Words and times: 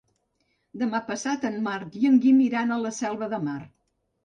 Demà 0.83 1.01
passat 1.09 1.45
en 1.51 1.61
Marc 1.67 1.99
i 2.01 2.11
en 2.11 2.19
Guim 2.25 2.41
iran 2.47 2.77
a 2.79 2.81
la 2.87 2.95
Selva 3.03 3.31
de 3.37 3.43
Mar. 3.47 3.61